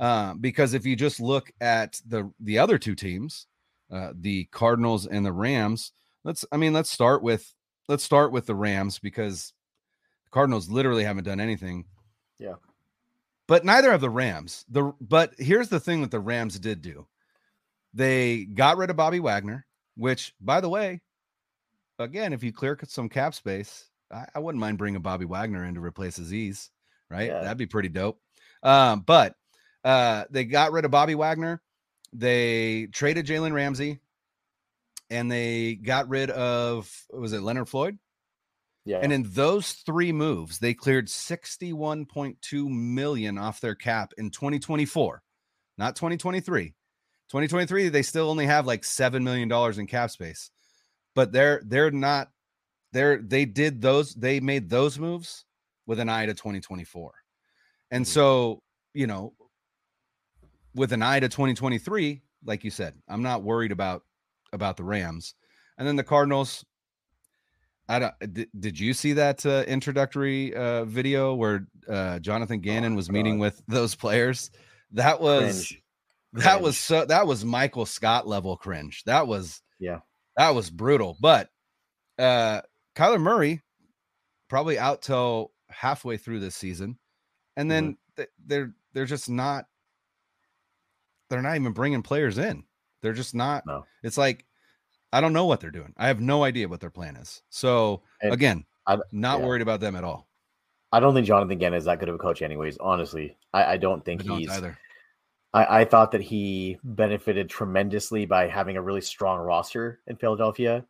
[0.00, 3.46] uh, because if you just look at the the other two teams,
[3.90, 5.92] uh, the Cardinals and the Rams,
[6.24, 7.52] let's I mean let's start with
[7.88, 9.52] let's start with the Rams because
[10.24, 11.84] the Cardinals literally haven't done anything.
[12.38, 12.54] Yeah.
[13.46, 14.64] But neither of the Rams.
[14.68, 17.06] The but here's the thing that the Rams did do.
[17.94, 21.00] They got rid of Bobby Wagner, which by the way,
[21.98, 25.74] again, if you clear some cap space, I, I wouldn't mind bringing Bobby Wagner in
[25.74, 26.68] to replace Azeez,
[27.10, 27.28] right?
[27.28, 27.40] Yeah.
[27.40, 28.20] That'd be pretty dope.
[28.62, 29.34] Um, but
[29.88, 31.62] uh, they got rid of Bobby Wagner.
[32.12, 34.00] They traded Jalen Ramsey,
[35.08, 37.98] and they got rid of was it Leonard Floyd?
[38.84, 38.98] Yeah.
[39.02, 45.22] And in those three moves, they cleared 61.2 million off their cap in 2024,
[45.78, 46.66] not 2023.
[47.30, 50.50] 2023, they still only have like seven million dollars in cap space,
[51.14, 52.28] but they're they're not
[52.92, 55.46] they're they did those they made those moves
[55.86, 57.12] with an eye to 2024,
[57.90, 58.10] and mm-hmm.
[58.10, 59.32] so you know
[60.74, 64.02] with an eye to 2023, like you said, I'm not worried about
[64.52, 65.34] about the Rams.
[65.76, 66.64] And then the Cardinals.
[67.88, 68.34] I don't.
[68.34, 73.08] Did, did you see that uh, introductory uh, video where uh, Jonathan Gannon oh, was
[73.08, 73.14] God.
[73.14, 74.50] meeting with those players?
[74.92, 75.82] That was cringe.
[76.34, 76.62] that cringe.
[76.62, 79.04] was so that was Michael Scott level cringe.
[79.04, 80.00] That was yeah,
[80.36, 81.16] that was brutal.
[81.18, 81.48] But
[82.18, 82.60] uh,
[82.94, 83.62] Kyler Murray
[84.48, 86.98] probably out till halfway through this season,
[87.56, 88.24] and then mm-hmm.
[88.46, 89.64] they're they're just not
[91.28, 92.64] they're not even bringing players in.
[93.02, 93.64] They're just not.
[93.66, 93.84] No.
[94.02, 94.44] It's like
[95.12, 95.94] I don't know what they're doing.
[95.96, 97.42] I have no idea what their plan is.
[97.48, 99.46] So and again, I'm not yeah.
[99.46, 100.28] worried about them at all.
[100.92, 102.78] I don't think Jonathan Gannon is that good of a coach, anyways.
[102.78, 104.78] Honestly, I, I don't think I don't he's either.
[105.52, 110.84] I, I thought that he benefited tremendously by having a really strong roster in Philadelphia.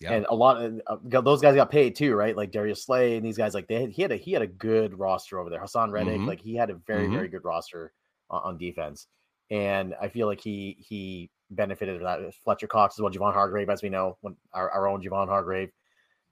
[0.00, 0.12] Yeah.
[0.12, 2.36] And a lot of uh, those guys got paid too, right?
[2.36, 4.46] Like Darius Slay and these guys, like they had, he had a he had a
[4.46, 5.60] good roster over there.
[5.60, 6.26] Haason Reddick, mm-hmm.
[6.26, 7.14] like he had a very mm-hmm.
[7.14, 7.92] very good roster
[8.30, 9.08] on, on defense
[9.50, 12.34] and I feel like he he benefited from that.
[12.44, 15.70] Fletcher Cox as well, Javon Hargrave, as we know, when our, our own Javon Hargrave.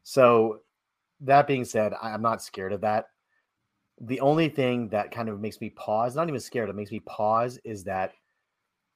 [0.03, 0.61] So
[1.21, 3.07] that being said, I'm not scared of that.
[4.01, 7.01] The only thing that kind of makes me pause, not even scared, it makes me
[7.01, 8.13] pause, is that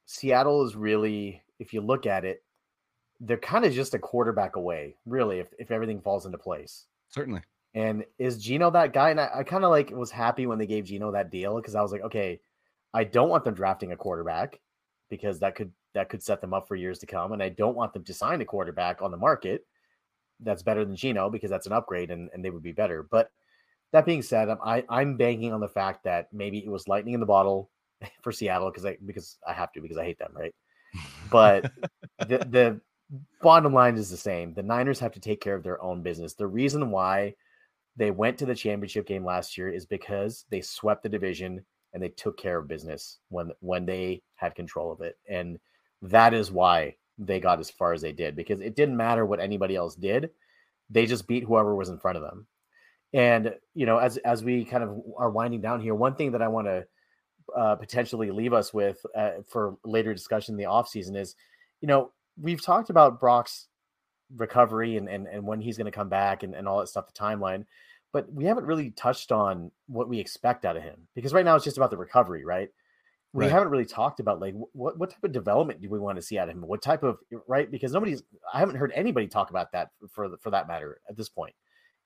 [0.05, 2.43] Seattle is really, if you look at it,
[3.21, 6.87] they're kind of just a quarterback away, really, if, if everything falls into place.
[7.09, 7.41] Certainly.
[7.75, 9.11] And is Geno that guy?
[9.11, 11.75] And I, I kind of like was happy when they gave Geno that deal because
[11.75, 12.41] I was like, okay,
[12.93, 14.61] I don't want them drafting a quarterback
[15.09, 17.33] because that could that could set them up for years to come.
[17.33, 19.67] And I don't want them to sign a quarterback on the market
[20.41, 23.07] that's better than Geno because that's an upgrade and, and they would be better.
[23.11, 23.31] But
[23.93, 27.15] that being said, um, I, I'm banking on the fact that maybe it was lightning
[27.15, 27.71] in the bottle
[28.23, 30.55] for Seattle because I because I have to because I hate them, right?
[31.31, 31.71] But
[32.29, 32.81] the the
[33.43, 34.55] bottom line is the same.
[34.55, 36.35] The Niners have to take care of their own business.
[36.35, 37.35] The reason why
[37.97, 42.03] they went to the championship game last year is because they swept the division and
[42.03, 45.59] they took care of business when when they had control of it and
[46.03, 49.41] that is why they got as far as they did because it didn't matter what
[49.41, 50.31] anybody else did
[50.91, 52.47] they just beat whoever was in front of them.
[53.13, 56.43] And you know as as we kind of are winding down here one thing that
[56.43, 56.87] i want to
[57.57, 61.35] uh, potentially leave us with uh, for later discussion in the offseason is
[61.81, 63.67] you know we've talked about brock's
[64.37, 67.09] recovery and and, and when he's going to come back and, and all that stuff
[67.09, 67.65] the timeline
[68.13, 71.55] but we haven't really touched on what we expect out of him because right now
[71.55, 72.71] it's just about the recovery, right?
[73.33, 73.53] We right.
[73.53, 76.39] haven't really talked about like what what type of development do we want to see
[76.39, 76.63] out of him?
[76.63, 77.71] What type of right?
[77.71, 81.29] Because nobody's I haven't heard anybody talk about that for for that matter at this
[81.29, 81.55] point.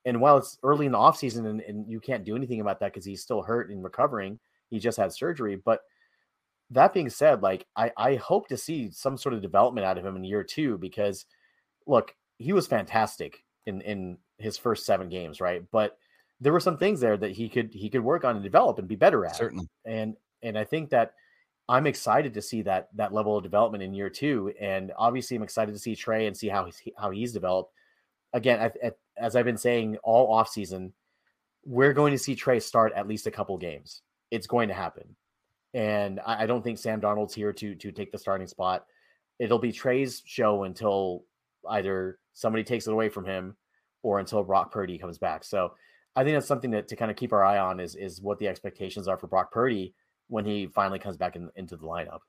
[0.05, 2.93] And while it's early in the offseason and, and you can't do anything about that
[2.93, 4.39] because he's still hurt and recovering,
[4.69, 5.57] he just had surgery.
[5.57, 5.81] But
[6.71, 10.05] that being said, like I, I hope to see some sort of development out of
[10.05, 11.25] him in year two because
[11.87, 15.65] look, he was fantastic in in his first seven games, right?
[15.73, 15.99] But
[16.41, 18.87] there were some things there that he could he could work on and develop and
[18.87, 19.35] be better at.
[19.35, 19.69] Certainly.
[19.85, 21.15] And and I think that
[21.69, 24.53] I'm excited to see that that level of development in year two.
[24.61, 27.73] And obviously, I'm excited to see Trey and see how he's how he's developed.
[28.33, 30.93] Again, I, I, as I've been saying all off season,
[31.65, 34.03] we're going to see Trey start at least a couple games.
[34.31, 35.17] It's going to happen,
[35.73, 38.85] and I, I don't think Sam Darnold's here to to take the starting spot.
[39.39, 41.25] It'll be Trey's show until
[41.71, 43.57] either somebody takes it away from him
[44.05, 45.43] or until Brock Purdy comes back.
[45.43, 45.73] So
[46.15, 48.39] I think that's something to, to kind of keep our eye on is is what
[48.39, 49.95] the expectations are for Brock Purdy
[50.29, 52.21] when he finally comes back in, into the lineup.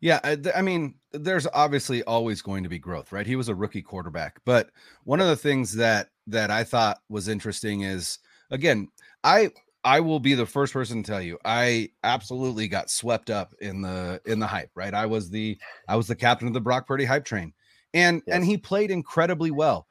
[0.00, 3.26] Yeah, I, I, mean, there's obviously always going to be growth, right?
[3.26, 4.68] He was a rookie quarterback, but
[5.04, 8.18] one of the things that that I thought was interesting is
[8.50, 8.88] again,
[9.24, 9.50] I
[9.84, 13.80] I will be the first person to tell you I absolutely got swept up in
[13.80, 14.92] the in the hype, right?
[14.92, 15.58] I was the
[15.88, 17.54] I was the captain of the Brock Purdy hype train.
[17.94, 18.36] And yes.
[18.36, 19.86] and he played incredibly well,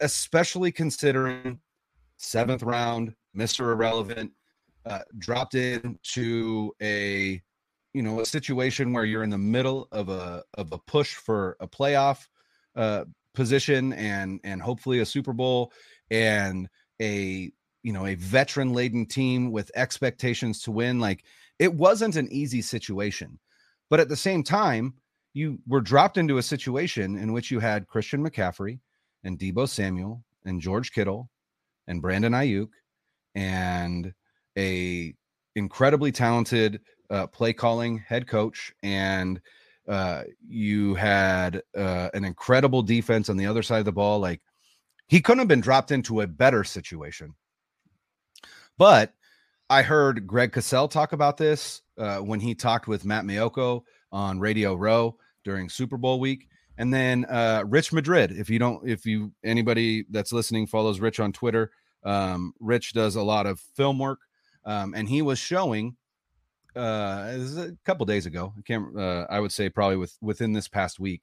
[0.00, 1.60] especially considering
[2.16, 3.72] seventh round, Mr.
[3.72, 4.32] Irrelevant,
[4.86, 7.40] uh, dropped into a
[7.92, 11.56] you know a situation where you're in the middle of a of a push for
[11.60, 12.26] a playoff
[12.76, 13.04] uh,
[13.34, 15.72] position and and hopefully a Super Bowl
[16.10, 16.68] and
[17.00, 17.50] a
[17.82, 21.24] you know a veteran laden team with expectations to win like
[21.58, 23.38] it wasn't an easy situation
[23.88, 24.94] but at the same time
[25.32, 28.80] you were dropped into a situation in which you had Christian McCaffrey
[29.24, 31.28] and Deebo Samuel and George Kittle
[31.86, 32.70] and Brandon Aiyuk
[33.34, 34.12] and
[34.56, 35.14] a
[35.54, 39.40] incredibly talented uh, play calling head coach and
[39.88, 44.40] uh, you had uh, an incredible defense on the other side of the ball like
[45.08, 47.34] he couldn't have been dropped into a better situation.
[48.78, 49.12] But
[49.70, 54.40] i heard greg cosell talk about this uh, when he talked with matt maiocco on
[54.40, 56.48] radio row during super bowl week
[56.80, 61.20] and then uh, rich madrid if you don't if you anybody that's listening follows rich
[61.20, 61.70] on twitter
[62.02, 64.20] um, rich does a lot of film work
[64.64, 65.96] um, and he was showing
[66.76, 70.68] uh a couple days ago i can't uh, i would say probably with within this
[70.68, 71.22] past week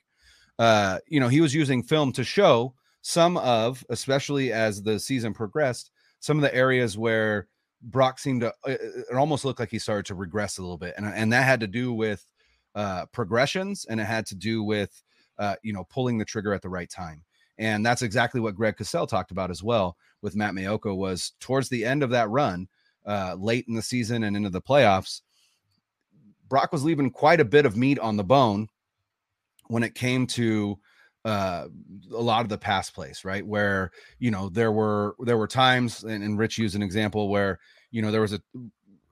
[0.59, 5.33] uh you know he was using film to show some of especially as the season
[5.33, 7.47] progressed some of the areas where
[7.81, 10.93] brock seemed to uh, it almost looked like he started to regress a little bit
[10.97, 12.25] and, and that had to do with
[12.75, 15.01] uh progressions and it had to do with
[15.39, 17.23] uh you know pulling the trigger at the right time
[17.57, 21.69] and that's exactly what greg cosell talked about as well with matt maiocco was towards
[21.69, 22.67] the end of that run
[23.07, 25.21] uh, late in the season and into the playoffs,
[26.47, 28.67] Brock was leaving quite a bit of meat on the bone
[29.67, 30.77] when it came to
[31.25, 31.67] uh,
[32.13, 33.45] a lot of the pass plays, right?
[33.45, 37.59] Where you know there were there were times, and, and Rich used an example where
[37.91, 38.41] you know there was a,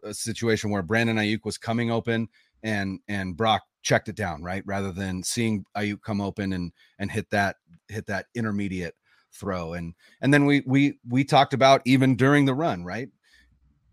[0.04, 2.30] a situation where Brandon Aiyuk was coming open
[2.64, 4.64] and and Brock checked it down, right?
[4.66, 7.56] Rather than seeing Aiyuk come open and and hit that
[7.88, 8.96] hit that intermediate
[9.32, 13.10] throw, and and then we we we talked about even during the run, right?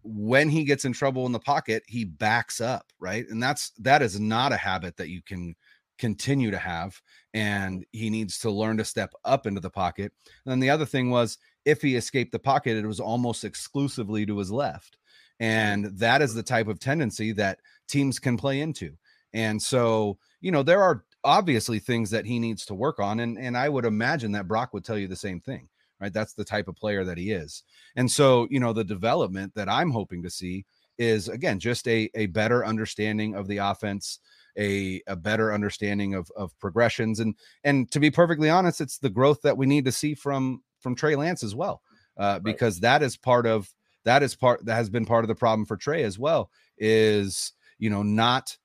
[0.05, 3.25] when he gets in trouble in the pocket, he backs up, right?
[3.29, 5.55] And that's that is not a habit that you can
[5.99, 7.01] continue to have.
[7.35, 10.13] And he needs to learn to step up into the pocket.
[10.45, 14.27] And then the other thing was if he escaped the pocket, it was almost exclusively
[14.27, 14.99] to his left.
[15.39, 18.97] And that is the type of tendency that teams can play into.
[19.35, 23.21] And so, you know, there are obviously things that he needs to work on.
[23.21, 25.69] And, and I would imagine that Brock would tell you the same thing
[26.03, 26.13] right?
[26.13, 27.63] That's the type of player that he is.
[27.95, 30.67] And so, you know, the development that I'm hoping to see
[30.99, 34.19] is again just a a better understanding of the offense,
[34.59, 39.09] a a better understanding of of progressions, and and to be perfectly honest, it's the
[39.09, 41.81] growth that we need to see from from Trey Lance as well,
[42.19, 42.83] uh, because right.
[42.83, 43.73] that is part of
[44.05, 46.51] that is part that has been part of the problem for Trey as well.
[46.77, 48.57] Is you know not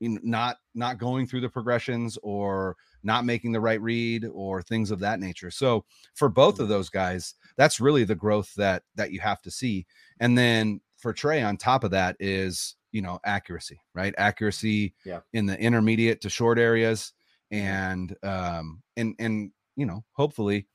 [0.00, 5.00] not not going through the progressions or not making the right read or things of
[5.00, 5.50] that nature.
[5.50, 5.84] So
[6.14, 6.72] for both of mm-hmm.
[6.72, 9.86] those guys, that's really the growth that that you have to see.
[10.20, 14.14] And then for Trey on top of that is, you know, accuracy, right?
[14.18, 15.20] Accuracy yeah.
[15.32, 17.12] in the intermediate to short areas
[17.50, 20.66] and um and and you know, hopefully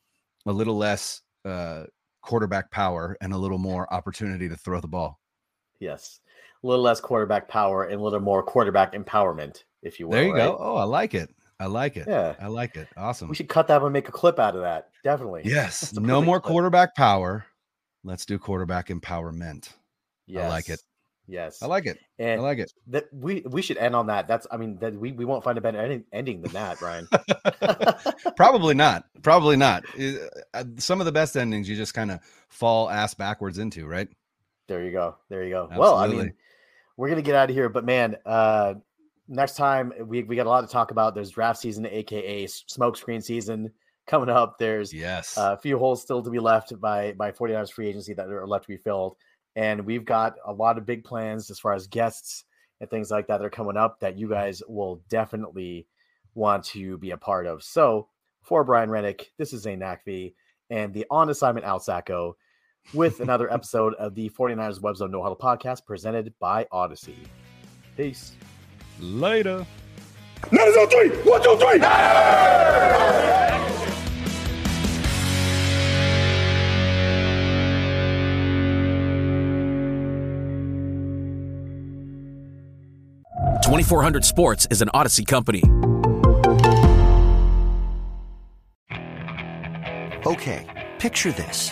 [0.45, 1.83] a little less uh
[2.21, 5.19] quarterback power and a little more opportunity to throw the ball.
[5.79, 6.19] Yes.
[6.65, 10.13] A little less quarterback power and a little more quarterback empowerment, if you will.
[10.13, 10.47] There you right?
[10.47, 10.57] go.
[10.59, 11.29] Oh, I like it.
[11.59, 12.07] I like it.
[12.07, 12.33] Yeah.
[12.41, 12.87] I like it.
[12.97, 13.29] Awesome.
[13.29, 14.89] We should cut that and make a clip out of that.
[15.03, 15.43] Definitely.
[15.45, 15.93] Yes.
[15.93, 16.51] No more clip.
[16.51, 17.45] quarterback power.
[18.03, 19.69] Let's do quarterback empowerment.
[20.25, 20.45] Yes.
[20.45, 20.81] I like it.
[21.27, 21.61] Yes.
[21.61, 21.99] I like it.
[22.17, 22.73] And I like it.
[22.87, 24.27] That we we should end on that.
[24.27, 27.07] That's I mean that we, we won't find a better ending, ending than that, Brian.
[28.35, 29.05] Probably not.
[29.21, 29.83] Probably not.
[30.53, 34.07] Uh, some of the best endings you just kind of fall ass backwards into, right?
[34.67, 35.17] There you go.
[35.29, 35.67] There you go.
[35.71, 35.79] Absolutely.
[35.79, 36.33] Well, I mean,
[36.97, 38.75] we're gonna get out of here, but man, uh
[39.27, 41.15] next time we, we got a lot to talk about.
[41.15, 43.71] There's draft season, aka smokescreen season
[44.07, 44.57] coming up.
[44.57, 48.13] There's yes uh, a few holes still to be left by by 49ers free agency
[48.13, 49.15] that are left to be filled.
[49.55, 52.43] And we've got a lot of big plans as far as guests
[52.81, 55.87] and things like that that are coming up that you guys will definitely
[56.33, 57.63] want to be a part of.
[57.63, 58.09] So
[58.41, 60.33] for Brian Renick, this is Zain Naqvi
[60.69, 62.35] and the on assignment Al Sacco
[62.93, 67.15] with another episode of the 49ers Web Zone No Huddle podcast presented by Audacy.
[67.97, 68.33] Peace.
[68.99, 69.65] Later.
[70.51, 71.09] Niners on three.
[71.29, 71.79] One, two, three.
[71.79, 73.25] Niners!
[83.65, 85.63] Twenty four hundred Sports is an Audacy company.
[90.27, 91.71] Okay, picture this.